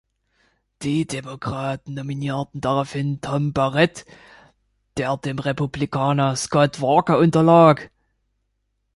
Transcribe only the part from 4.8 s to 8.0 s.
der dem Republikaner Scott Walker unterlag.